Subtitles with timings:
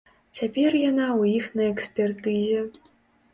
[0.37, 2.65] Цяпер яна ў іх на экспертызе.